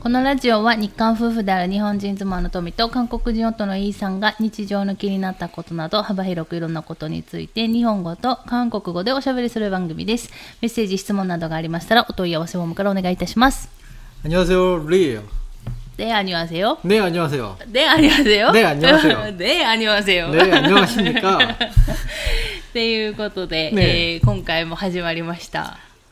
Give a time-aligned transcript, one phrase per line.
[0.00, 10.30] このラジオは日韓夫婦である日本人妻の富と韓国人夫のイーさんが日常の気になったことなど幅広くいろんなことについて日本語と韓国語でおしゃべりする番組です。
[10.62, 13.68] メッセージ、質問などがありましたらお問い合わせフォームからお願いいたします。
[14.22, 15.18] こんにちは、リ。
[15.98, 16.78] で、あにわせよ。
[16.82, 17.58] で、あにわせよ。
[17.70, 18.52] で、あにわせよ。
[18.56, 19.32] で、あにわせよ。
[19.34, 20.30] で、あにわせよ。
[20.30, 21.12] で、あにわせよ。
[22.72, 25.89] ということで、ねえー、今回も始まりました。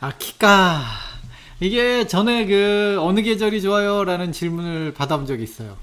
[0.00, 0.82] 아, 키까.
[1.60, 4.04] 이게 전에 그, 어느 계절이 좋아요?
[4.04, 5.76] 라는 질문을 받아본 적이 있어요.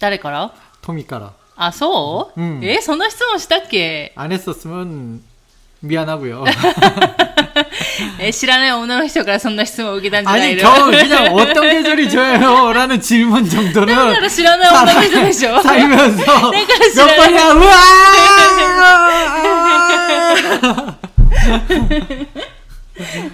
[0.00, 0.50] 誰から
[0.82, 1.32] 토미카라.
[1.56, 5.22] あ、そう、うんえそんな質問したっけ 안 했었으면
[5.80, 6.44] 미안하고요.
[8.18, 12.72] え知らない女の人からそんな質問を受けたんじゃない 아니 の 겨 그냥 어떤 계절이 좋아요?
[12.72, 17.16] 라는 질문 정도는 だから知らない女の人でしょ 살면서 내가 몇 싫어요.
[17.16, 17.74] 번이야 우와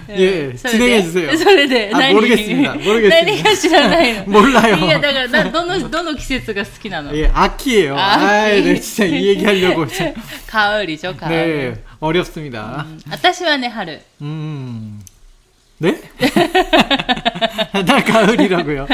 [0.09, 8.45] 예 それで 진행해 주세요 それで、 아 何 모르겠습니다 모르겠습니다 何が知らないの 몰라요 いや、だから、などの、どの季節が好きなの 예 아키예요 아
[8.45, 8.61] 아키.
[8.63, 9.85] 네 진짜 이 얘기 하려고
[10.47, 11.35] カウリじょ、カウリ。
[11.35, 14.01] 네 어렵습니다 私はね、春。
[14.21, 15.01] 음
[15.79, 15.95] 네?
[17.85, 18.85] 나 가을이라고요.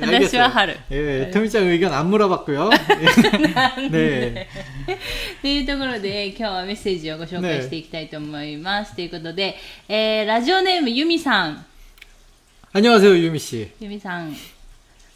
[0.00, 0.74] 私は春。
[0.90, 2.70] 예, 토미짱 의견 안 물어봤고요.
[3.90, 4.48] 네.
[5.42, 8.94] というところで、今日はメッセージをご紹介していきたいと思います。
[8.94, 11.62] ということで、えー、ラジオネームゆみさん。
[12.72, 13.68] 안녕하세요, 유미 씨.
[13.80, 14.34] ゆみさん、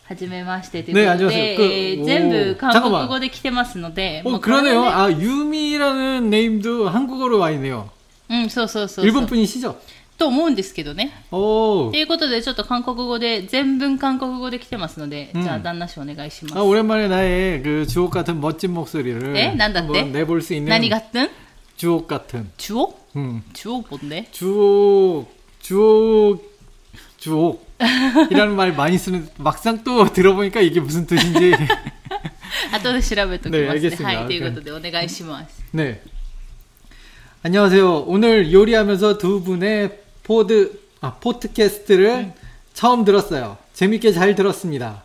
[0.05, 4.83] はじめましてということで、ねありがとうえーく全部お韓国語で来てますので、 어, もうこれ 그러네요.
[4.83, 7.89] ね 아, 유미라는 네임도 한국어로 와 있네요.
[8.29, 9.07] うん、そうそうそうそう。
[9.07, 9.81] 일본 분이시죠?
[10.21, 11.13] と思うんですけどね。
[11.31, 11.91] 오.
[11.91, 16.59] ということで、ちょっと韓国語で、全文韓国語で来てますので、うんじゃあ、旦那氏お願いします。
[16.59, 19.55] 아, 오랜만에 나의 그 주옥 같은 멋진 목소리를 에?
[19.55, 19.99] 난다って?
[20.01, 21.31] 한번 내볼 수 있는 何がってん
[21.77, 23.43] 주옥 같은 チュオ 음.
[23.53, 25.29] チュオ뭔데 주옥
[25.61, 26.57] 주옥
[27.19, 31.53] 주옥이라는 말 많이 쓰는 막상 또 들어보니까 이게 무슨 뜻인지
[32.73, 33.91] 後で調べときねますね。
[33.91, 34.05] 알겠습니다.
[34.05, 35.63] はい、ということでお願いします。
[35.75, 36.01] 네.
[37.43, 38.05] 안녕하세요.
[38.09, 42.34] 오늘 요리하면서 두 분의 포드, 아, 포트캐스트를
[42.74, 43.58] 처음 들었어요.
[43.74, 45.04] 재밌게 잘 들었습니다.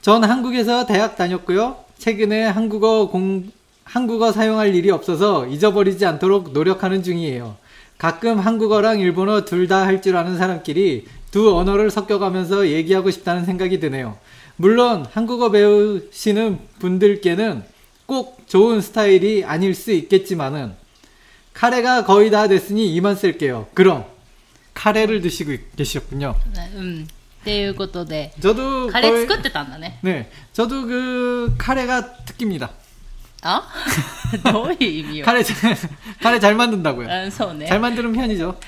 [0.00, 1.76] 전 한국에서 대학 다녔고요.
[1.98, 3.50] 최근에 한국어 공,
[3.84, 7.56] 한국어 사용할 일이 없어서 잊어버리지 않도록 노력하는 중이에요.
[7.98, 13.78] 가끔 한국어랑 일본어 둘 다 할 줄 아는 사람끼리 두 언어를 섞여가면서 얘기하고 싶다는 생각이
[13.80, 14.16] 드네요.
[14.56, 17.62] 물론 한국어 배우시는 분들께는
[18.06, 20.72] 꼭 좋은 스타일이 아닐 수 있겠지만은
[21.54, 23.68] 카레가 거의 다 됐으니 이만 쓸게요.
[23.74, 24.04] 그럼
[24.74, 26.34] 카레를 드시고 계셨군요.
[26.54, 27.08] 네, 음.
[27.44, 29.98] ということで 저도 카레 거의, 作ってたんだね.
[30.02, 30.30] 네.
[30.52, 32.70] 저도 그 카레가 특기입니다.
[33.42, 33.68] 아?
[34.44, 35.24] 너의 의미요?
[35.24, 35.76] 카레 잘,
[36.22, 37.10] 카레 잘 만든다고요.
[37.10, 37.66] 아, 네.
[37.66, 38.58] 잘 만드는 편이죠.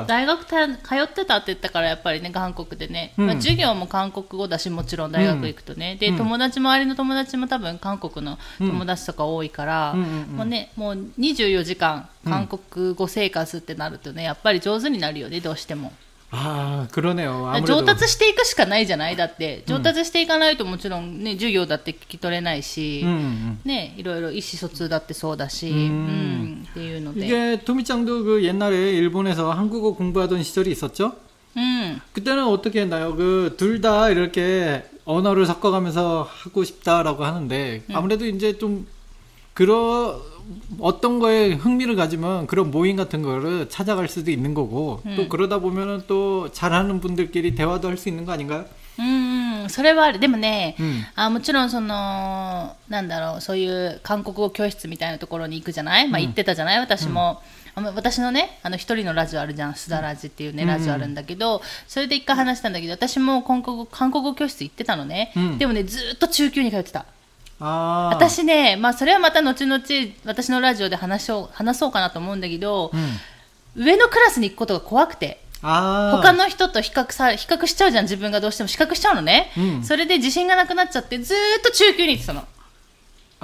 [0.00, 15.92] ね、大学通ってたって言ったからやっぱりね韓国でね、まあ、授業も韓国語だしもちろん大学行くとね、で友達周りの友達も多分韓国の友達とか多いから、もうねもう24時間韓国語生活ってなるとねやっぱり上手になるよねどうしても。
[16.35, 17.43] 아, 그러네요.
[17.45, 23.59] 上 아무래도 達していくしかないじゃないだって上達していかないともちろんね授業だって聞き取れないし、 음, 음.
[23.65, 31.13] ねいろいろ意思疎通だってそうだし、ううんんっていうので、 이게 토미짱도 그 옛날에 일본에서 한국어 공부하던 시절이 있었죠?
[31.55, 33.13] うん、 그때는 어떻게 했나요?
[33.15, 38.87] 그 둘 다 이렇게 언어를 섞어가면서 하고 싶다라고 하는데 아무래도 이제 좀
[39.53, 40.19] 그런
[40.79, 45.15] 어떤 거에 흥미를 가지면 그런 모임 같은 거를 찾아갈 수도 있는 거고 음.
[45.15, 48.65] 또 그러다 보면은 또 잘하는 분들끼리 대화도 할 수 있는 거 아닌가요?
[48.99, 49.05] うん
[49.63, 57.41] うんそれはあるでもね、うんあもちろんそのなんだろうそういう韓国語教室みたいなところに行くじゃない、まあ、うん行ってたじゃない私も、
[57.75, 67.05] あの私のねあの一人のラジオあるじゃん須田ラジっていうね、うんラジオあるんだけどそれで一回話したんだけど私も韓国語韓国語教室行ってたのね、うんでもねずーっと中級に通ってた 아,
[67.60, 69.82] 私ね、まあ、それはまた後々
[70.24, 73.08] 私のラジオで話そう話そうかなと思うんだけど、 음.
[73.76, 78.68] 上のクラスに行くことが怖くて 아, 他の人と比較さ比較しちゃうじゃん自分がどうしても。
[78.68, 79.84] 比較しちゃうのね、うん。
[79.84, 82.44] それで自信がなくなっちゃってずーっと中級に行ってたの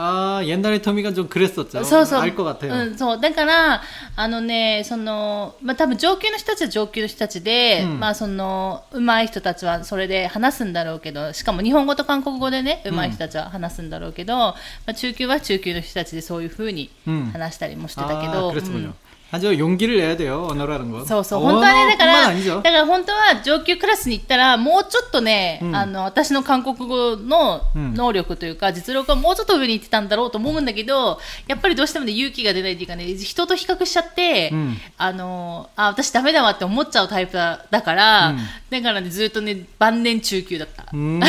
[0.01, 1.83] 아 옛날에 터미가 좀 그랬었죠.
[1.83, 2.71] そうそう 알 것 같아요.
[2.71, 3.81] うん、そうだから
[4.15, 18.93] あのねその、まあ、多分上級の人たちは上級の人たちで、うんまあその上手い人たちはそれで話すんだろうけどしかも日本語と韓国語でね上手い人たちは話すんだろうけど、まあ、中級は中級の人たちでそういうふうにうん話したりもしてたけ 아, ど、 그랬군요.
[19.23, 20.47] うん 아주 용기를 내야 돼요.
[20.49, 21.05] 언어라는 건.
[21.05, 22.63] そうそう本当はねだから 언어뿐만 だ 아니죠.
[22.63, 38.39] から本当は上級クラスに行ったらもうちょっとね、うんあの私の韓国語のうん能力というか、実力がもうちょっと上に行ってたんだろうと思うんだけどやっぱりどうしてもね勇気が出ないっていうかね人と比較しちゃって、うんあのあ私ダメだわって思っちゃうタイプだだから、うん
[38.71, 40.85] だからねずっとね晩年中級だった。
[40.95, 41.19] 음,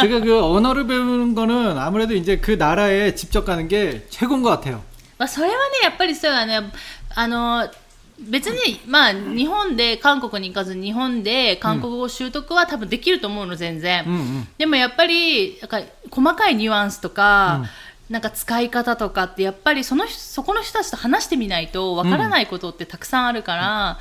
[0.00, 4.84] 제가 그 언어를 배우는 거는 아무래도 이제 그 나라에 직접 가는 게 최고인 것 같아요.
[5.16, 6.60] まあ、それはね、やっぱりそうだね、
[7.15, 7.69] あの
[8.19, 17.61] 別に、まあ、日本で韓国に行かず日本で韓国語習得は多分できると思うの全然、うんうん、でもやっぱりなんか細かいニュアンスとか、
[18.09, 23.97] うん、なんか使い方とかってやっぱりそのそこの人たちと話してみないとわからないことってたくさんあるから、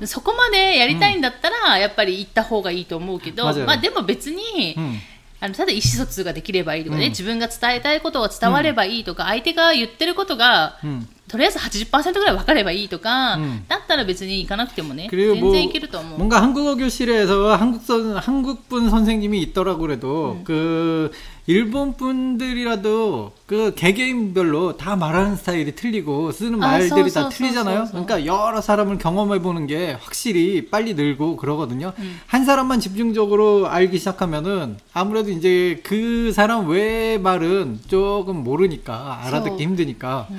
[0.00, 4.74] うん、そこまでやりたいんだったら、やっぱり行った方がいいと思うけど、まあ、でも別に。
[4.76, 4.98] うん。
[5.39, 11.05] あのただ意思疎通ができればいいとかね、うん自分が伝えたいことが伝わればいいとか、相手が言ってることが、 음.
[11.27, 16.17] とりあえず80%ぐらい分かればいいとか、うんだったら別に行かなくてもね、 그리고 全 뭐 然いけると思う。
[16.17, 21.11] 뭔가 한국어 교실에서 한국 선 한국분 선생님이 있더라고 그래도 그
[21.48, 27.86] 일본 분들이라도 그 개개인별로 다 말하는 스타일이 틀리고 쓰는 아, 말들이 서, 다 서, 틀리잖아요.
[27.86, 27.92] 서.
[27.92, 31.94] 그러니까 여러 사람을 경험해 보는 게 확실히 빨리 늘고 그러거든요.
[32.00, 32.20] 음.
[32.26, 39.62] 한 사람만 집중적으로 알기 시작하면은 아무래도 이제 그 사람 외의 말은 조금 모르니까 알아듣기 서.
[39.62, 40.38] 힘드니까 うん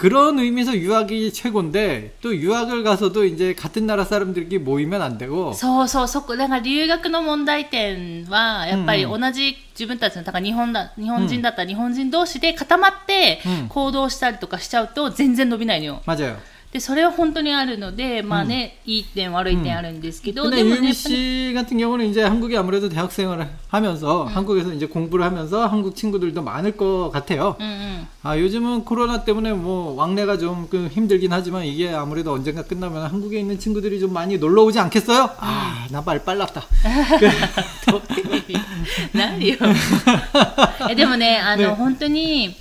[0.00, 16.02] 그런 의미에서 유학이 최고인데 또 유학을 가서도 이제 같은 나라 사람들끼리 모이면 안 되고 そうそう、そこ、だから留学の問題点は、やっぱりうん同じ自分たちの、だから日本だ、日本人だったら日本人同士で固まってうん行動したりとかしちゃうと全然伸びないのよ。
[16.04, 16.36] 맞아요.
[16.72, 24.86] で、それは本当にあるので、まあね、いい点悪い点あるんですけど、 근데 でもね、 유미 やっぱり 씨 같은 경우는 이제 한국에 아무래도 대학생활을 하면서 한국에서 이제
[24.86, 27.56] 공부를 하면서 한국 친구들도 많을 것 같아요.
[27.60, 28.08] うんうん。
[28.24, 33.58] 아 요즘은 코로나 때문에 뭐 왕래가 좀그 힘들긴 하지만 이게 아무래도 언젠가 끝나면 한국에 있는
[33.58, 35.30] 친구들이 좀 많이 놀러 오지 않겠어요?
[35.38, 36.66] 아, 나 말 빨랐다.
[37.86, 38.60] どういう意味
[39.14, 39.56] 何よ
[40.90, 42.56] えでもねあのね本当に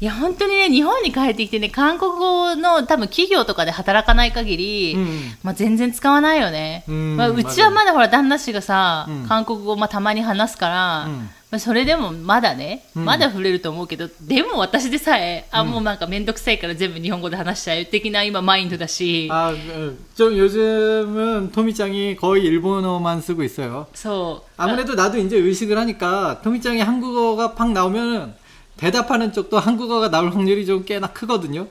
[0.00, 23.86] いや本当にね日本に帰ってきてね韓国語の多分企業とかで働かない限り、うんまあ、全然使わないよね、うんまあ、うちはまだほら旦那氏がさ、うん韓国語、まあ、たまに話すから、うんまあ、それでもまだね、うんまだ触れると思うけどでも私でさえあもうなんか面倒くさいから全部日本語で話しちゃう的な今マインドだし、 아, 그, 좀 요즘은 토미짱이 거의 일본어만 쓰고 있어요.
[23.94, 28.34] そう 아무래도 나도 이제 의식을 하니까 토미짱이 한국어가 팍 나오면
[28.77, 31.67] 대답하는 쪽도 한국어가 나올 확률이 좀 꽤나 크거든요.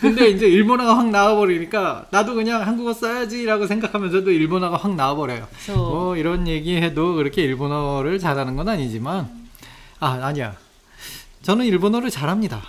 [0.00, 5.46] 근데 이제 일본어가 확 나와버리니까 나도 그냥 한국어 써야지라고 생각하면서도 일본어가 확 나와버려요.
[5.50, 5.76] 그래서...
[5.76, 9.28] 뭐 이런 얘기해도 그렇게 일본어를 잘하는 건 아니지만
[10.00, 10.56] 아 아니야.
[11.42, 12.62] 저는 일본어를 잘합니다.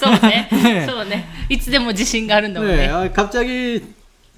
[0.00, 1.26] 써네, 써네.
[1.48, 2.76] 이때뭐 자신가 하는 놈네.
[2.76, 3.82] 네, 아, 갑자기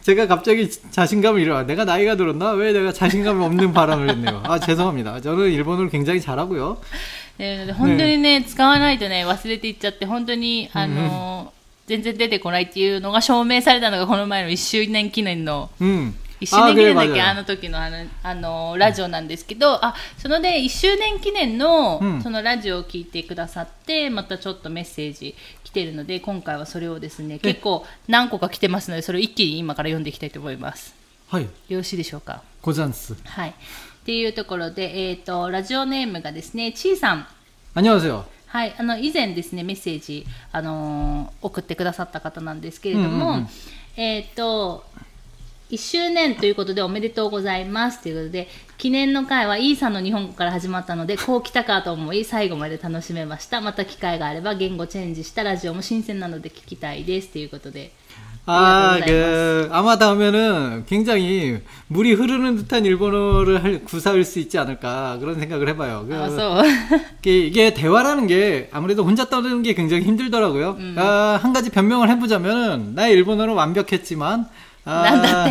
[0.02, 1.62] 제가 갑자기 자신감을 잃어.
[1.62, 2.50] 내가 나이가 들었나?
[2.50, 4.42] 왜 내가 자신감이 없는 바람을 했네요.
[4.44, 5.20] 아 죄송합니다.
[5.22, 6.78] 저는 일본어를 굉장히 잘하고요.
[7.38, 17.20] え、本当にね、ね、使わないとね忘れていっちゃって本当にあの、うん、全然出てこないっていうのが証明されたのがこの前の1周年記念の、うん、1周年記念だけ？
[17.20, 30.94] あの時のあのあのラジオなんですけどあそので1周年記念の、うん、そのラジオを聞いてくださってまたちょっとメッセージ来てるので今回はそれをですね結構何個か来てますのでそれを一気に今から読んでいきたいと思います。
[31.28, 32.42] はい、よろしいでしょうか？
[32.62, 33.16] ござんす。
[33.24, 33.54] はい。
[34.04, 37.26] っていうところで、えっ、ー、と、ラジオネームがですね、ちいさん。
[38.48, 43.48] はい、あの以前ですねメッセージ、あのー、送ってくださった方なんですけれども、うんうん、
[43.96, 44.84] えっ、ー、と
[45.70, 48.00] 1周年ということでおめでとうございます。
[48.00, 48.46] ということで
[48.78, 53.60] 記念の会は E さんの日本語から始まったのでこう来たかと思い最後まで楽しめました。
[53.60, 57.30] また機会があれば言語チェンジしたラジオも新鮮なので聞きたいです。
[57.30, 57.90] ということで。
[58.46, 65.38] 아, 그, 아마 다음에는 굉장히 물이 흐르는 듯한 일본어를 할, 구사할 수 있지 않을까 그런
[65.40, 66.04] 생각을 해봐요.
[66.08, 66.62] 그, 아, 소.
[67.24, 70.76] 이게, 대화라는 게 아무래도 혼자 떠드는 게 굉장히 힘들더라고요.
[70.78, 70.94] 음.
[70.98, 74.46] 아, 한 가지 변명을 해보자면은 나의 일본어는 완벽했지만
[74.84, 75.48] 아?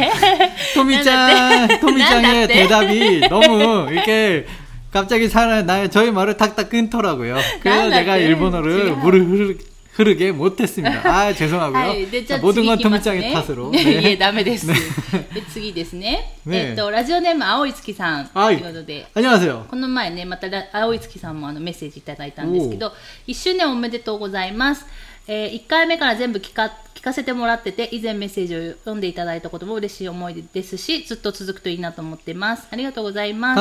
[0.75, 1.79] 토미짱?
[1.81, 2.47] 토미짱의?
[2.47, 4.45] 대답이 너무 이렇게
[4.91, 7.37] 갑자기 사람, 나, 저희 말을 탁탁 끊더라고요.
[7.61, 7.89] 그래서?
[7.89, 8.91] 내가 일본어를.
[8.97, 9.57] 물을 흐르,
[9.98, 11.02] 흐르게 못했습니다.
[11.04, 11.76] 아, 죄송하고요.
[11.76, 13.72] はい、でじゃあ 모든 건 次行きます 토미짱의 ね 탓으로.
[13.74, 14.16] いえ 네.
[14.16, 14.68] ダメです。
[14.68, 14.74] で
[15.50, 16.38] 次ですね。
[16.46, 19.08] ねえっとラジオネーム青い月さんとはいいうことで。
[19.14, 19.66] 안녕하세요.
[19.68, 22.92] この前ね、またラ青い月さんもあのメッセージいただいたんですけど、
[23.26, 24.86] 1周年おめでとうございます。
[25.27, 26.71] えー、1回目から全部聞か
[27.03, 32.65] 聞かせてもらってて、以前メッセージを読んでいただいたことも嬉しい思いですし、ずっと続くといいなと思ってます。
[32.71, 33.59] ありがとうございます。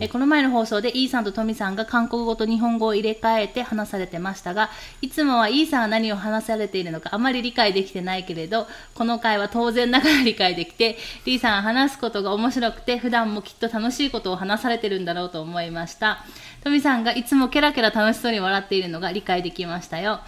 [0.00, 4.70] えー、この前の放送で、イーさんとトミさんが韓国語と日本語を入れ替えて話されてましたが、
[5.00, 16.24] いつもはイーさんは何を話されているのかあまり理解できてないけれど、この回は当然ながら理解できて、リーさんは話すことが面白くて、普段もきっと楽しいことを話されてるんだろうと思いました。
[16.62, 20.20] トミさんがいつもケラケラ楽しそうに笑っているのが理解できましたよ。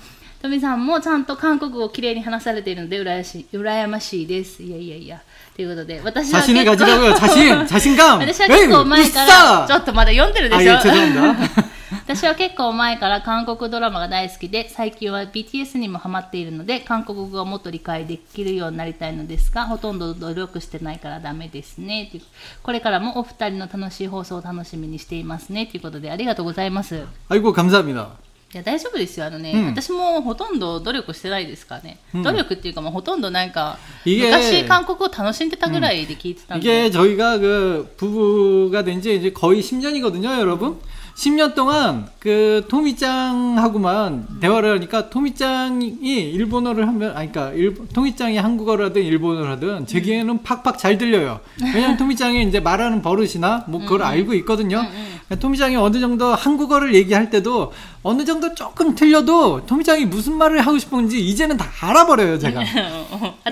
[0.43, 5.21] トミさんもちゃんと韓国語をきれいに話されているので羨ましい羨ましいですいやいやいや
[5.55, 7.13] ということで私は 자신을 結構 가지라고요.
[7.15, 8.19] 자신, 자신감.
[8.19, 9.79] 私は結構前から、ちょ 으쌰!
[9.79, 11.69] っとまだ読んでるで 아, しょ 예, 죄송합니다.
[12.05, 22.07] 私は結構前から韓国ドラマが大好きで、最近は BTS にもハマっているので、韓国語がもっと理解できるようになりたいのですが、ほとんど努力してないからダメですね。
[22.09, 22.23] という
[22.63, 25.65] これからもお二人の楽しい放送を楽しみにしていますね。
[25.67, 26.95] ということで、ありがとうございます。
[26.95, 26.99] い
[27.29, 28.22] 아이고, 감사합니다.
[28.53, 29.27] や、大丈夫ですよ。
[29.27, 31.99] あのね、うん私もほとんど努力してないですからね。
[32.15, 36.87] うん努力っていうか、もうほとんどなんか、いえ昔韓国を楽しんでたぐらいで聞いてたんで。
[36.87, 40.79] 이게 저희가 그 부부가 된 지 이제 거의 10년이거든요, 여러분.
[41.14, 45.96] 10년 동안 그 토미짱하고만 대화를 하니까 토미짱이
[46.32, 51.38] 일본어를 하면 아 그러니까 일, 토미짱이 한국어를 하든 일본어를 하든 제 귀에는 팍팍 잘 들려요.
[51.72, 54.78] 왜냐면 토미짱이 이제 말하는 버릇이나 뭐 그걸 알고 있거든요.
[55.26, 60.78] 그러니까 토미짱이 어느 정도 한국어를 얘기할 때도 어느 정도 조금 틀려도 토미짱이 무슨 말을 하고
[60.78, 62.60] 싶은지 이제는 다 알아버려요, 제가.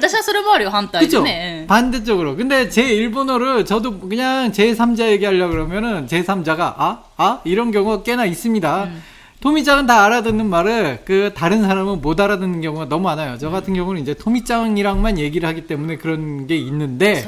[1.00, 1.66] 그죠?
[1.68, 2.36] 반대쪽으로.
[2.36, 7.02] 근데 제 일본어를 저도 그냥 제3자 얘기하려고 그러면은 제3자가 아?
[7.16, 8.84] 아 이런 경우가 꽤나 있습니다.
[8.84, 9.02] 음.
[9.40, 13.38] 토미짱은 다 알아듣는 말을 그 다른 사람은 못 알아듣는 경우가 너무 많아요.
[13.38, 17.22] 저 같은 경우는 이제 토미짱이랑만 얘기를 하기 때문에 그런 게 있는데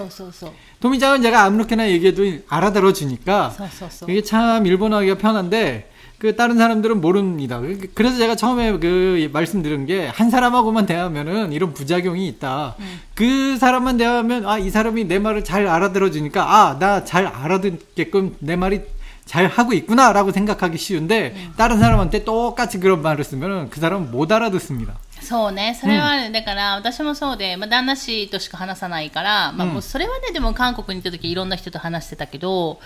[0.80, 3.52] 토미짱은 제가 아무렇게나 얘기해도 알아들어 주니까
[4.12, 7.60] 이게 참 일본어하기가 편한데 그 다른 사람들은 모릅니다.
[7.94, 12.76] 그래서 제가 처음에 그 말씀드린 게 한 사람하고만 대하면은 이런 부작용이 있다.
[12.78, 13.00] 음.
[13.16, 18.36] 그 사람만 대하면 아 이 사람이 내 말을 잘 알아들어 주니까 아 나 잘 알아듣게끔
[18.38, 18.82] 내 말이
[19.25, 24.95] 잘 하고 있구나라고 생각하기 쉬운데 다른 사람한테 똑같이 그런 말을 쓰면은 그 사람은 못 알아듣습니다.
[25.25, 25.76] そうね。
[25.81, 32.78] それはある、うん、だから私もそうで、まあ、旦那氏としか話さないから、まあ、もうそれはね、うん、でも韓国に行った時いろんな人と話してたけど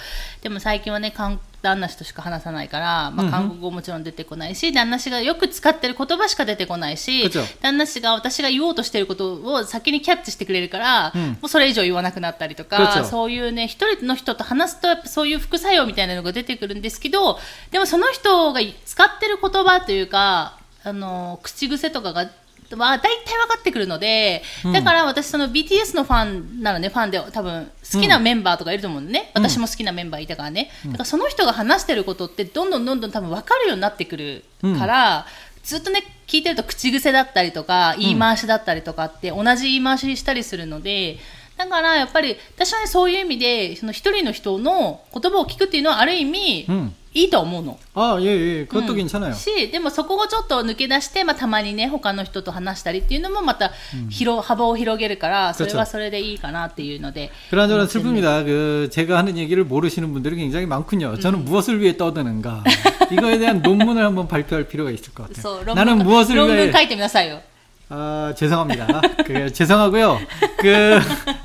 [0.43, 1.13] でも最近はね
[1.61, 7.31] 旦那氏としか話さないから、まあ、韓国語もちろん出てこないし、うん、旦那氏がよく使ってる言葉しか出てこないし
[7.61, 17.39] 旦那氏が私が言おうとしてることを先にキャッチしてくれるから、うん、もうそれ以上言わなくなったりとかそういうね一人の人と話すとやっぱそういう副作用みたいなのが出てくるんですけど
[17.71, 22.29] でもその人が使ってる言葉というかあの、口癖とかが、
[22.77, 23.09] まあ、大体
[23.39, 29.31] 分かってくるので、うんだから私その BTS のファンなのね、ファンで多分好きなメンバーとかいると思うのね。
[29.35, 30.71] うん私も好きなメンバーいたからね。
[30.87, 34.45] だからその人が話してることってどんどんどんどん多分分かるようになってくる
[34.79, 35.27] から、
[35.65, 41.19] ずっとね、聞いてると口癖だったりとか、言い回しだったりとかって同じ言い回ししたりするので、
[41.57, 46.93] だからやっぱり私はね、そういう意味で、その一人の人の言葉を聞くっていうのはある意味、 음.
[47.18, 47.78] いいと思うの。
[47.94, 48.26] 아, 예,
[48.62, 48.66] 예.
[48.66, 49.34] 그것도 うん 괜찮아요.
[49.36, 53.72] しでもそこをちょっと抜け出して、まあ、たまにね他の人と話したりっていうのもまた
[54.10, 58.46] 広、幅を広げるからそれは 그렇죠 それでいいかなっていうので 그나저나 思ってるね 슬픕니다.
[58.46, 61.20] 그 제가 하는 얘기를 모르시는 분들이 굉장히 많군요.
[61.20, 62.64] 저는 무엇을 위해 떠드는가
[63.12, 65.66] 이거에 대한 논문을 한번 발표할 필요가 있을 것 そう 같아요.
[65.66, 67.42] 論 나는 文 무엇을 論文 위해 書いてみなさいよ
[67.90, 69.02] 아 죄송합니다.
[69.26, 70.20] 그 죄송하고요.
[70.58, 71.00] 그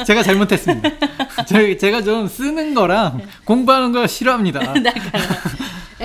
[0.07, 0.91] 제가 잘못했습니다.
[1.47, 4.61] 제, 제가 좀 쓰는 거랑 공부하는 거 싫어합니다.
[4.83, 5.21] だから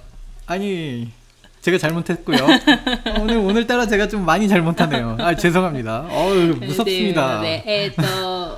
[0.46, 1.08] 아니,
[1.62, 2.38] 제가 잘못했고요.
[3.22, 5.16] 오늘, 오늘따라 제가 좀 많이 잘못하네요.
[5.22, 6.10] 아, 죄송합니다.
[6.12, 7.40] 어우, 무섭습니다.
[7.40, 8.58] 네, 에, 또,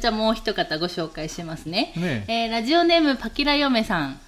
[0.00, 1.92] 자, 뭐, 一方ご紹介しますね.
[1.94, 2.24] 네.
[2.26, 4.18] 에, 라디오 네임 바키라 요메さん.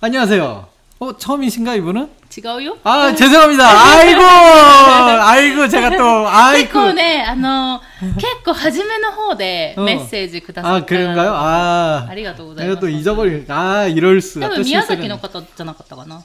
[0.00, 0.73] 안녕하세요.
[0.99, 2.09] 어 처음이신가 이분은?
[2.29, 2.77] 違うよ。
[2.83, 3.65] 아 죄송합니다.
[3.65, 7.81] 아이고 아이고 제가 또 結 아이고 構ね、あの、
[8.15, 10.85] 結構初めの方でメッセージくださ 아 った。
[10.85, 11.31] 그런가요?
[11.33, 12.75] 아 ありがとうございます。
[12.75, 14.39] 내가 또 잊어버릴 아 이럴 수.
[14.41, 16.21] 多 또 分宮 실수를 崎の方じゃなかったかな。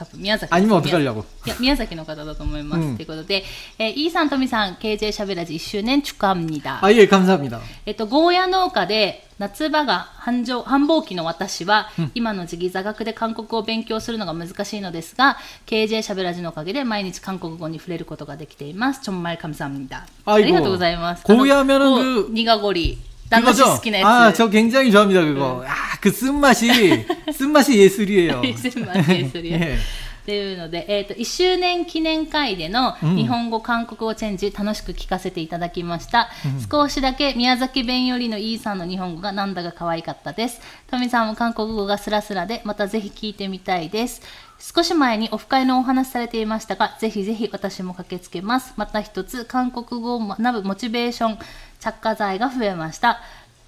[0.00, 1.24] 多分宮崎 아니면 어떡하려고?
[1.46, 2.80] いや、宮崎の方だと思います。
[2.82, 3.44] うんということで、
[3.78, 6.80] えー、イーさん、トミさん、KJ しゃべらじ1周年축하합니다。
[6.82, 7.60] 아 예 감사합니다.
[7.86, 19.00] えっと、ゴーヤ農家で夏場が繁盛繁忙期の私は、今の時期座学で韓国語を勉強するのが難しいのですが KJ しゃべらじのおかげで毎日韓国語に触れることができています。
[19.02, 20.06] ちょんまいかみさんだ。
[20.26, 21.24] あ 아이고 りがとうございます。
[21.24, 22.98] 고야면은 あの 그 こう苦ごり。
[23.30, 23.76] 旦那氏 그거죠?
[23.76, 24.36] 好きな 아, やつ。
[24.36, 25.64] 저 굉장히 좋아합니다, 그거.
[25.66, 28.42] 아, 그 쓴맛이, 쓴맛이 예술이에요.
[28.56, 29.50] すみません、それ。
[29.50, 29.78] 예.
[30.26, 36.28] というので、えっ、と、1周年記念会でのうん日本語、韓国語チェンジ、楽しく聞かせていただきました。
[36.68, 40.60] 少しだけ宮崎弁よりのイーさんの日本語がなんだか可愛かったです。
[40.90, 44.20] トミさんも韓国語がスラスラで、またぜひ聞いてみたいです。
[44.60, 48.74] 少し前にオフ会のお話しされていましたが、ぜひぜひ私も駆けつけます。
[48.76, 51.38] また一つ、韓国語を学ぶモチベーション、
[51.78, 53.20] 着火剤が増えました。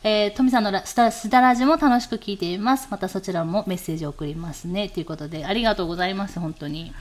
[0.02, 2.88] えー、トミさんのラスタスダラジも楽しく聞いています。
[2.90, 4.88] またそちらもメッセージを送りますね。
[4.88, 6.92] ということで、ありがとうございます、本当に。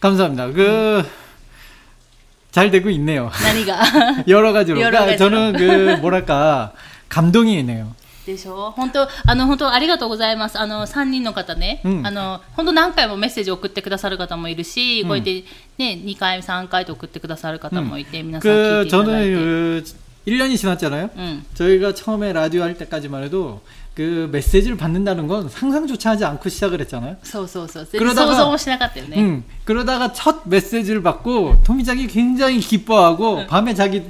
[0.00, 0.46] 감사합니다.
[0.48, 1.04] 그,
[2.50, 3.30] 잘 되고 있네요.
[3.42, 3.82] 何が
[4.26, 4.80] 여러 가지로.
[4.80, 5.30] 여러 그러니까 가지로.
[5.30, 6.72] 저는 그, 뭐랄까,
[7.08, 7.94] 감동이네요.
[8.26, 10.58] でしょ本当、あの、本当ありがとうございます。
[10.58, 15.42] あの、3人の方ね、うんあの、本当何回もメッセージを送ってくださる方もいるし、こうやって
[15.78, 19.84] ね、2回、3回と送ってくださる方もいて、皆さん聞い 그, ていただい 저는 て。
[19.84, 19.84] 그,
[20.26, 21.10] 1년이 지났잖아요.
[21.16, 21.44] うん。
[21.54, 23.62] 저희가 처음에 라디오 할 때까지만 해도
[23.94, 27.16] 그 메시지를 받는다는 건 상상조차 하지 않고 시작을 했잖아요.
[27.22, 27.86] そうそうそう。
[27.90, 29.16] 全然 그러다가 想像もしなかったよね。
[29.18, 34.02] 음, 그러다가 첫 메시지를 받고 토미작이 굉장히 기뻐하고 밤에 자기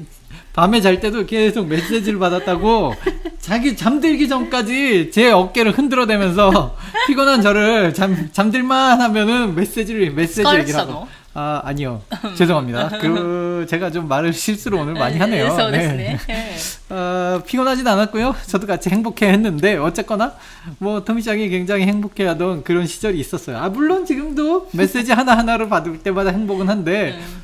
[0.56, 2.96] 밤에 잘 때도 계속 메시지를 받았다고
[3.40, 11.08] 자기 잠들기 전까지 제 어깨를 흔들어대면서 피곤한 저를 잠 잠들만 하면은 메시지를 메시지 얘기를 하고.
[11.38, 12.02] 아 아니요.
[12.38, 12.88] 죄송합니다.
[13.02, 15.54] 그 제가 좀 말을 실수로 오늘 많이 하네요.
[15.70, 16.18] 네.
[16.28, 16.56] 네.
[16.90, 18.34] 어, 피곤하진 않았고요.
[18.48, 20.36] 저도 같이 행복해 했는데 어쨌거나
[20.78, 23.58] 뭐 토미짱이 굉장히 행복해하던 그런 시절이 있었어요.
[23.58, 27.44] 아 물론 지금도 메시지 하나 하나를 받을 때마다 행복은 한데 음.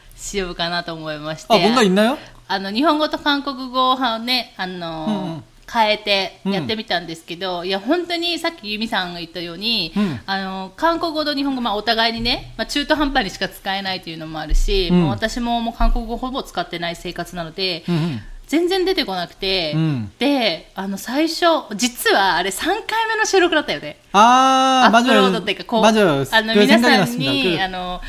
[0.20, 2.16] しようかなと思いまして 아, 뭔가 있나요?
[2.48, 18.20] あの日本語と韓国語をねあの、うんうん変えてやってみたんですけど、いや本当にさっき由美さんが言ったように、うんあの韓国語と日本語、まあ、お互いにね、まあ、中途半端にしか使えないというのもあるし、うんもう私ももう韓国語ほぼ使ってない生活なので、 음, 음.
[18.46, 23.96] 全然出てこなくて、うんであの最初実はあれ3回目の収録だったよね。
[24.12, 25.32] 아, アップロー 맞아요.
[25.32, 26.24] ドっていうかこう 맞아요.
[26.30, 27.32] あの 그 皆 생각이 さん 났습니다.
[27.32, 28.00] に 그 あの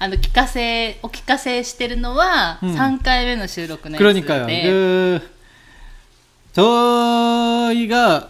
[0.00, 4.46] あの聞かせお聞かせしてるのはうん3回目の収録のやつ 그러니까요.
[4.46, 5.36] で、 그
[6.52, 8.28] 저희가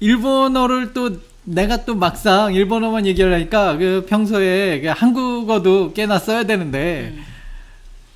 [0.00, 7.12] 일본어를 또 내가 또 막상 일본어만 얘기를 하니까 그 평소에 그 한국어도 꽤나 써야 되는데
[7.16, 7.24] 음.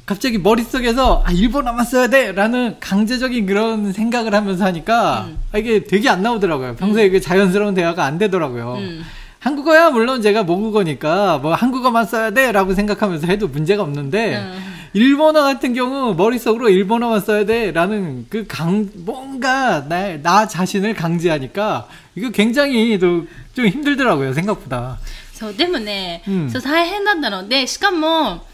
[0.05, 5.39] 갑자기 머릿속에서 아 일본어만 써야 돼라는 강제적인 그런 생각을 하면서 하니까 음.
[5.53, 6.75] 아, 이게 되게 안 나오더라고요.
[6.75, 8.75] 평소에 그 자연스러운 대화가 안 되더라고요.
[8.79, 9.05] 음.
[9.45, 14.59] 한국어야 물론 제가 모국어니까 뭐 한국어만 써야 돼라고 생각하면서 해도 문제가 없는데 음.
[14.93, 22.31] 일본어 같은 경우 머릿속으로 일본어만 써야 돼라는 그 강 뭔가 나, 나 자신을 강제하니까 이거
[22.31, 24.99] 굉장히 또 좀 힘들더라고요 생각보다.
[25.33, 28.45] そうでもね、うんそう大変だったのでしかも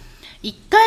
[0.43, 0.81] 1回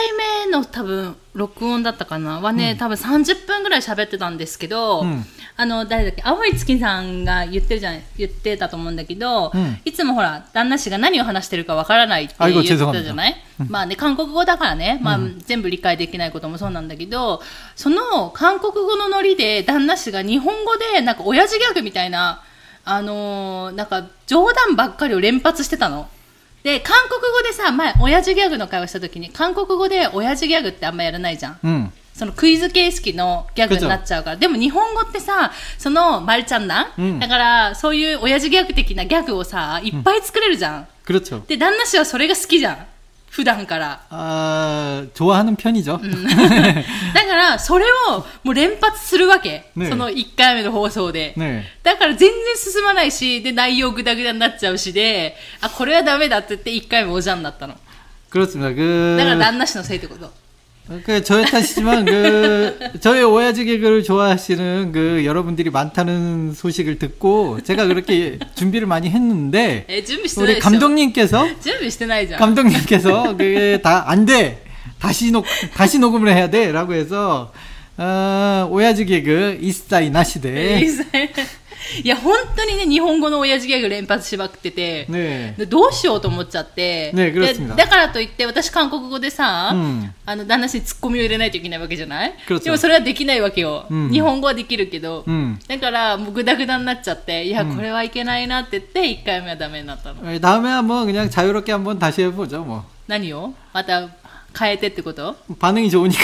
[0.46, 2.40] 目の多分録音だったかな？
[2.40, 5.24] はね、多分30分ぐらい喋ってたんですけど、うん。
[5.56, 6.22] あの誰だっけ？
[6.24, 9.78] 青い月さんが言ってるじゃん言ってたと思うんだけど、うん。
[9.84, 13.00] いつもほら旦那氏が何を話してるかわからないってあ言ってごた。
[13.00, 13.36] じゃない？
[13.68, 17.40] まあね韓国語だからね、まあ、全部理解できないこともそうなんだけど
[17.76, 22.42] その韓国語のノリで旦那氏が日本語でなんか親父ギャグみたいな
[22.84, 26.08] あのーなんか冗談ばっかりを連発してたの。
[26.64, 34.36] で韓国語でさ前親父ギャグの会話した時に韓国語で親父ギャグってあんまやらないじゃん、うん、そのクイズ形式のギャグになっちゃうから。
[34.36, 40.86] でも日本語ってさそのまるちゃんなん、うん、だからそういう親父ギャグ的なギャグをさいっぱい作れるじゃん、うん、
[41.46, 42.86] で旦那氏はそれが好きじゃん
[43.33, 44.01] 普段から。
[44.09, 45.99] 아, 좋아하는 편이죠.
[47.13, 49.71] だから、それをもう連発するわけ。
[49.75, 51.33] ねその1回目の放送で。
[51.37, 51.61] 네.
[51.83, 57.75] だから全然進まないし、で、内容グダグダになっちゃうしで、あ、これはダメだって言って1回目おじゃんになったの。
[58.31, 58.73] 그렇습니다.
[58.75, 60.31] 그, だから旦那氏のせいってこと。
[61.04, 68.38] 그 저의 탓이지만 그 저의 오야지 개그를 좋아하시는 그 여러분들이 많다는 소식을 듣고 제가 그렇게
[68.54, 69.86] 준비를 많이 했는데
[70.42, 71.46] 우리 감독님께서
[72.36, 74.62] 감독님께서 그게 다 안 돼.
[74.98, 75.44] 다시 녹
[75.74, 77.52] 다시 녹음을 해야 돼라고 해서
[77.96, 80.80] 어, 오야지 개그 이스타이 나시대.
[82.03, 85.55] いや、本当にね、日本語の親父ギャグ連発しまくってて、 네.
[85.57, 93.85] でどうしようと思っちゃって、ねで 그렇습니다 だからといって、私韓国語でさ、うんあの、旦那氏にツッコミを入れないといけないわけじゃない 그렇죠 でもそれはできないわけよ。
[93.89, 95.23] うん日本語はできるけど。
[95.27, 95.57] 음.
[95.67, 100.21] だから、もうグダグダになっちゃって、いや、これはいけないなって言って、1回目はダメになったの。
[100.21, 102.63] 어, 다음에 한번 그냥 자유롭게 한번 다시 해보죠.
[102.63, 104.09] 뭐 何をまた
[104.59, 106.19] 変えてってこと 반응이 좋으니까.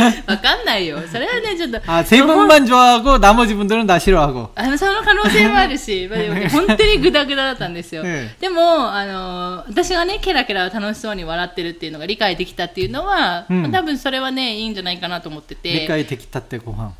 [0.25, 0.99] わかんないよ。
[1.07, 1.79] それはね、ちょっと。
[1.85, 4.51] 아 세 분만 좋아하고 나머지 분들은 다 싫어하고.
[4.55, 8.01] あのその可能性もあるし、 まあでも本当にグダグダだったんですよ。
[8.05, 15.87] ええでも、あの、私がね、ケラケラ楽しそうに笑ってるっていうのが理解できたっていうのは、うんまあ多分それはね、いいんじゃないかなと思ってて。
[15.87, 16.93] 내가의 대기타때 고항.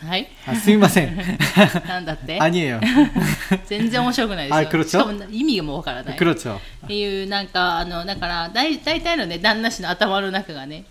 [0.00, 0.28] はい。
[0.46, 1.88] 아, 스미마셍.
[1.88, 2.78] なんだって 아니에요.
[3.66, 4.68] 全然面白くないですよ。
[4.68, 6.16] あ그렇죠 しかも意味がもうわからない。
[6.16, 6.56] 그렇죠.
[6.84, 10.84] っていう、なんか、あの、だから、大大体のね、旦那氏の頭の中がね、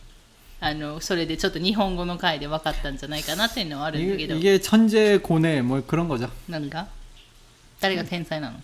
[0.62, 6.30] あの、それでちょっと日本語の回で分かったんじゃないかなっていうのはあるんだ 이게, けど、 이게 천재 고뇌 뭐 그런 거죠.
[6.50, 6.88] 何が
[7.80, 8.58] 誰が天才なの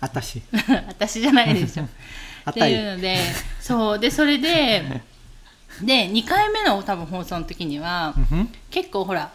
[0.00, 0.42] 아따시.
[0.88, 1.84] 私じゃないでしょ。
[1.84, 2.96] っ ていう 아따이.
[2.96, 3.18] ので、
[3.60, 4.82] そう、で、それで、
[5.82, 8.48] で、2回目の多分放送の時には、 음흠.
[8.70, 9.32] 結構ほら、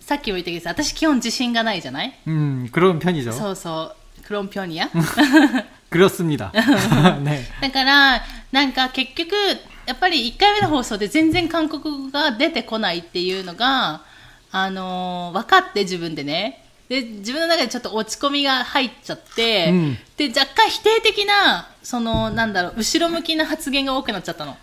[0.00, 3.32] さっきも言ったけどさ、私基本自信がないじゃない 음, 그런 편이죠.
[3.32, 4.88] そうそう、クロンピョニア
[5.90, 6.50] 그렇습니다.
[7.22, 7.42] 네.
[7.60, 9.32] だから、なんか結局、
[9.89, 14.03] やっぱり1回目の放送で全然韓国語が出てこないっていうのが、
[14.51, 16.63] あのー、分かって自分でね。
[16.89, 24.55] で、自分の中でちょっと落ち込みが入っちゃって、うん、で、若干否定的な、その、なんだろう、後ろ向きな発言が多くなっちゃったの。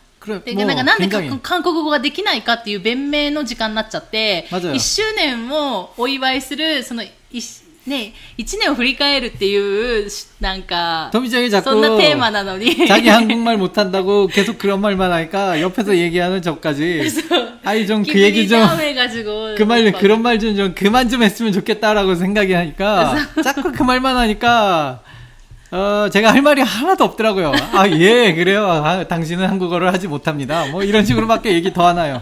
[0.45, 1.09] でなんかなんで
[1.41, 12.88] 韓国語ができないかっていう弁明の時間になっちゃって1周年をお祝いするその 1, ね、1年を振り返るっていう、しなんか、 토미짱이 そんな 자꾸 テーマなのに。
[12.88, 17.02] 자기 한국말 못한다고 계속 그런 말만 하니까 옆에서 얘기하는 저까지
[17.66, 21.52] 아이 좀 그 얘기 좀 그 그 말 그런 말 좀 좀 그만 좀 했으면
[21.54, 25.02] 좋겠다라고 생각이 하니까 자꾸 그 말만 하니까
[25.72, 27.52] 어 제가 할 말이 하나도 없더라고요.
[27.74, 28.68] 아 예 그래요.
[28.68, 30.68] 아, 당신은 한국어를 하지 못합니다.
[30.68, 32.22] 뭐 이런 식으로밖에 얘기 더 하나요.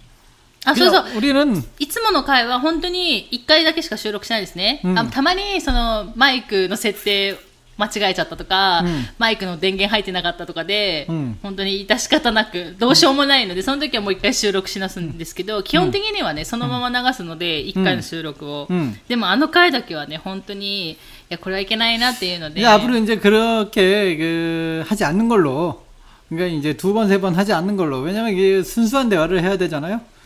[0.64, 4.80] あそうそう 그냥 우리는 いつもの回は本当に1回だけしか収録しないですね。
[4.84, 7.36] うんあたまにそのマイクの設定
[7.78, 18.66] 間違えちゃったとか、うんマイクの電源入ってなかったとかで、うん本当に致し方なく、どうしようもないので、その時はもう1回収録しなすんですけど、基本的にはね、そのまま流すので、1回の収録を。
[18.70, 20.96] うんでもあの回だけはね、本当に、い
[21.28, 25.84] や、これはいけないなっていうので、 이제 앞으로 이제 그렇게 그 하지 않는 걸로
[26.30, 30.00] 그러니까 이제 두 번 세 번 하지 않는 걸로 왜냐면 이게 순수한 대화를 해야 되잖아요.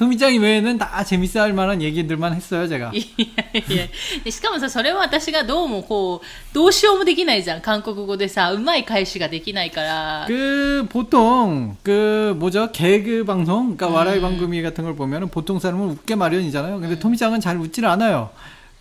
[0.00, 2.90] 토미짱이 외에는 다 재밌어할 만한 얘기들만 했어요 제가.
[2.94, 3.04] い
[3.36, 3.86] やいや
[4.24, 7.60] でしかもさ、それは私がどうもこう、どうしようもできないじゃん。
[7.60, 10.24] 韓国語でさ、うまい返しができないから。
[10.26, 16.14] 그 보통 그 뭐죠 개그 방송 그러니까 와라이 방금이 같은 걸 보면은 보통 사람은 웃게
[16.14, 16.80] 마련이잖아요.
[16.80, 18.30] 근데 토미짱은 잘 웃질 않아요.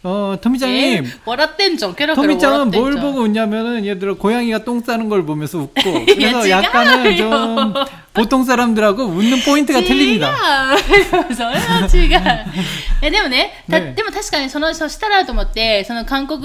[0.04, 1.08] 어, 토미짱님, 에?
[1.26, 3.04] 笑ってんじゃん.ケラケラ 토미짱은 笑ってん 뭘 じゃん.
[3.04, 7.74] 보고 웃냐면은 예를 들어 고양이가 똥 싸는 걸 보면서 웃고 야, 그래서 약간은 좀 지겨워요.
[8.13, 10.32] 보통 사람들하고 웃는 포인트가 틀립니다.
[10.72, 12.45] 違うそれは違う
[13.02, 16.43] えでもねたねでも確かにそのそしたらと思ってその韓国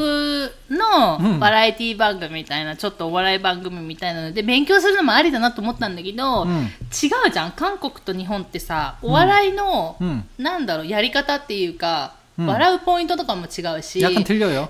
[0.70, 12.14] のうんバラエティ番組みたいな、ちょっとお笑い番組みたいなので勉強するのもありだなと思ったんだけど、うん違うじゃん韓国と日本ってさお笑いの、うんなんだろうやり方っていうか、
[12.45, 13.99] 笑うポイントとかも違うし。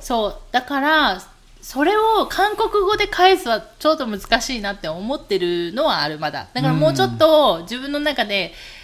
[0.02, 0.38] そう。
[0.52, 1.22] だから、
[1.62, 6.48] それを韓国語で返すはちょっと難しいなって思ってるのはある、まだ。
[6.54, 8.79] だからもうちょっと自分の中で、うん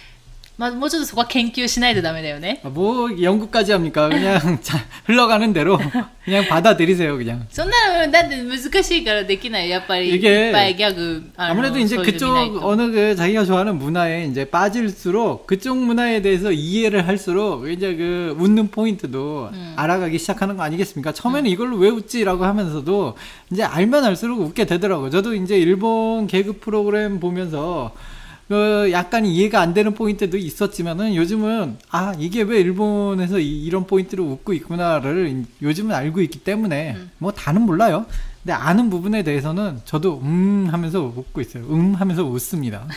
[0.57, 4.09] まあ、もうちょっとそこは研究しないとダメだよね 아, 뭐 연구까지 합니까?
[4.09, 5.79] 그냥 자, 흘러가는 대로
[6.23, 7.47] 그냥 받아들이세요 그냥.
[7.49, 15.47] そんなのだって難しいからできないやっぱり 이게 いっぱいギャグあの 아무래도 이제 そういうの見ない 그쪽 と 어느 그 자기가 좋아하는 문화에 이제 빠질수록
[15.47, 19.73] 그쪽 문화에 대해서 이해를 할수록 이제 그 웃는 포인트도 음.
[19.77, 21.11] 알아가기 시작하는 거 아니겠습니까?
[21.11, 23.15] 처음에는 이걸로 왜 웃지라고 하면서도
[23.51, 25.09] 이제 알면 알수록 웃게 되더라고요.
[25.09, 27.95] 저도 이제 일본 개그 프로그램 보면서
[28.48, 34.22] 그 약간 이해가 안 되는 포인트도 있었지만은 요즘은 아 이게 왜 일본에서 이, 런 포인트를
[34.22, 37.10] 웃고 있구나를 요즘은 알고 있기 때문에 음.
[37.18, 38.06] 뭐 다는 몰라요.
[38.45, 41.63] 근데 아는 부분에 대해서는 저도 음 하면서 웃고 있어요.
[41.65, 42.87] 음 하면서 웃습니다.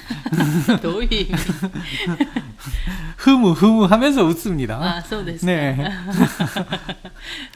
[0.81, 1.33] どういう意味
[3.19, 4.79] 흐무 흐무 하면서 웃습니다.
[4.81, 5.77] あそうですか、 네.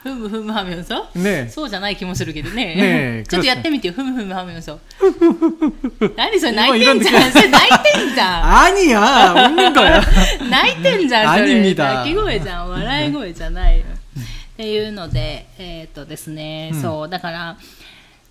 [0.03, 1.49] ふむふむはめんそ 네.
[1.49, 2.75] そうじゃない気もするけどね。
[2.75, 2.75] ね
[3.21, 3.95] えちょっとやってみてよ。
[3.95, 4.79] ふむふむはめんそ。
[6.15, 7.15] 何それ今泣いてんじゃん。
[7.15, 10.01] いろんなそれ泣いてんじゃ 아니야 웃는 거야.
[10.45, 10.51] ん。
[10.51, 11.39] 泣いてんじゃん。
[11.39, 12.69] それ 아닙니다 泣き声じゃん。
[12.71, 13.85] 笑い声じゃないよ。
[13.87, 17.57] っていうので、えーっとですね、うんそう、だから、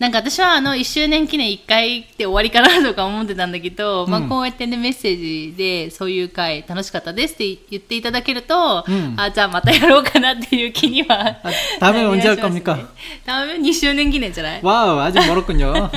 [0.01, 5.17] なんか私はあの1周年記念1回で終わりかなとか思ってたんだけど、まあうんこうやってねメッセー
[5.49, 12.77] ジでそういう回楽しかったですって言っていただけると、うんあじゃあまたやろうかなっていう気には 아, 다음에 언제 할 なりますね 겁니까?
[13.25, 15.89] ダメ2周年記念じゃない 와우 아직 멀었군요.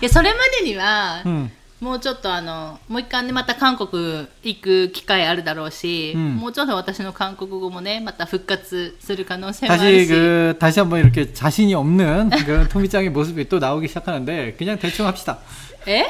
[0.00, 1.50] いやそれまでには、 음.
[1.80, 14.54] もうちょっとあのもう一回ねまた韓国行く機会あるだろうし、うんもうちょっと私の韓国語もねまた復活する可能性もある 다시 し 그 다시 한번 이렇게 자신이 없는 그런 토미짱의 모습이 또 나오기 시작하는데
[14.56, 15.38] 그냥 대충 합시다.
[15.84, 16.04] え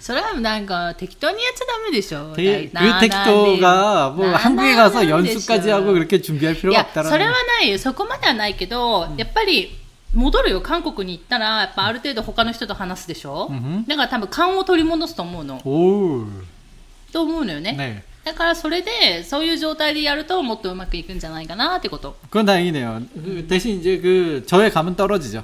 [0.00, 6.22] それはなんか適当にやっちゃダメでしょ 되게 な 그 な 텍토가 뭐 な 한국에 な 가서 なんでしょ 연수까지 하고 그렇게
[6.22, 7.10] 준비할 い 필요가 や 없다라는.
[7.10, 9.76] それはないよそこまではないけど、やっぱり
[10.14, 16.26] 戻るよ韓国に行ったらやっぱある程度他の人と話すでしょ、うんふんだから多分勘を取り戻すと思うの 오.
[17.12, 18.02] と思うのよね 네.
[18.24, 23.02] だからそれでそういう状態でやるともっとうまくいくんじゃないかなってこと 그건 다행이네요.
[23.14, 25.42] 그 대신 이제 그 저의 감은 떨어지죠.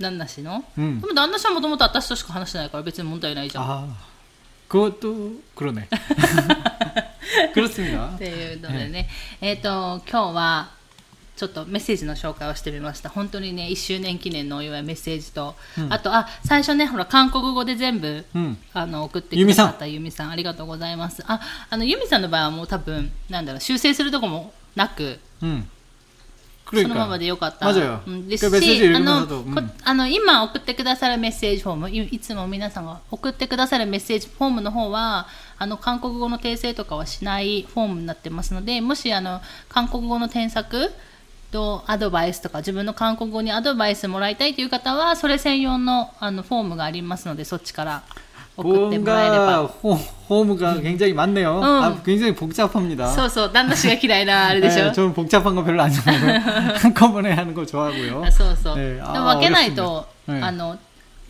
[0.00, 1.00] 旦那氏の、 음.
[1.00, 3.88] でも旦那氏はもともと私としか話してないから別に問題ないじゃん、 아,
[4.68, 5.88] 그것도 그러네.
[7.52, 8.14] 그렇습니다.
[8.14, 9.08] っ ていうのでね、
[9.40, 10.70] えっ、と今日は
[11.43, 13.09] ちょっとメッセージの紹介をしてみました。
[13.09, 20.29] 本当にね1周年記念のお祝いメッセージと、うん、あとあ最初ねほら韓国語で全部、うん、あの送ってくださったユミさん。
[20.29, 21.21] ありがとうございます。
[21.27, 25.67] ああのユミさんの場合はもう多分なんだろう修正するとこもなく、うん、
[26.81, 27.71] そのままでよかった。
[27.73, 29.27] ですし、あの、
[29.83, 35.27] あの今送ってくださるメッセージフォームい、いつも皆さんが送ってくださるメッセージフォームの方は、
[35.59, 40.91] あの韓国語の訂正とかはしないフォームになってますので、もしあの韓国語の添削
[41.52, 48.02] とアドバイスとか自分の韓国語にアドバイスもらいたいという方は、それ専用のあのフォームがありますので、そっちから
[48.56, 49.70] 送ってもらえれ 뭔가 ば。
[49.82, 49.94] 호,
[50.28, 51.60] 호무가 굉장히 많네요.
[51.60, 51.64] 음.
[51.64, 53.12] 아, 굉장히 복잡합니다.
[53.14, 54.84] そうそう、旦那氏が嫌いなあれでしょ。
[54.90, 56.74] 네, 저는 복잡한 거 별로 안 좋아해요.
[56.76, 58.24] 한꺼번에 하는 거 좋아하고요.
[58.24, 58.76] あそうそう。
[58.76, 60.32] ねであも分けないと、 어렵습니다.
[60.34, 60.42] 네.
[60.44, 60.78] あの、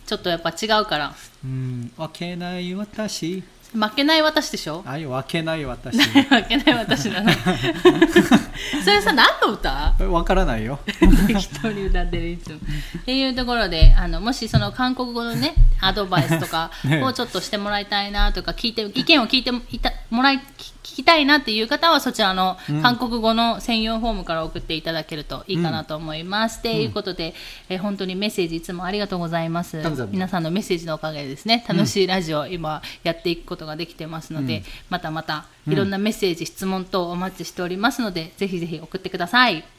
[0.05, 1.13] ちょっとやっぱ違うから。
[1.45, 3.43] 음, 와케나이 와타시.
[3.74, 4.82] 負けない私でしょ？
[4.86, 5.98] ああいう負けない私。
[6.00, 7.32] 負けない私だな。
[8.84, 9.94] それさ何の歌？
[10.08, 10.78] わからないよ。
[11.26, 12.56] 適当に歌ってるいつも。
[12.56, 12.60] っ
[13.04, 15.54] ていうところであのもしその韓国語のね
[15.86, 17.02] アドバイスとか ね。
[17.02, 20.40] をちょっとしてもらいたいなとか聞いて意見を聞いてもいたもらい
[20.82, 22.82] 聞きたいなっていう方はそちらのうん。
[22.82, 26.62] 韓国語の専用フォームから送っていただけるといいかなと思います。
[26.62, 27.34] と、いうことで、
[27.68, 29.82] えー本当にメッセージいつもありがとうございます。
[30.10, 31.64] 皆さんのメッセージのおかげでですね。
[31.68, 34.64] 楽しいラジオを今やっていくことができてますので、うん。
[34.90, 39.73] またまたいろんなメッセージ、質問等お待ちしておりますのでぜひぜひ送ってください。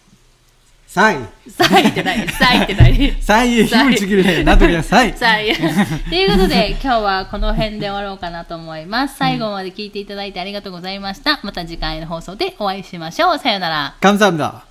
[0.90, 1.16] 사이.
[1.48, 5.16] さいって何さいって何 사이에 힘을 주길래 나도 그냥 사이.
[5.16, 5.54] さい。
[5.54, 9.16] ということで、今日はこの辺で終わろうかなと思います。
[9.16, 11.38] 最後まで聞いていただいてありがとうございました。
[11.44, 13.38] また次回の放送でお会いしましょう。
[13.38, 13.94] さようなら。
[14.00, 14.64] 감사합니다.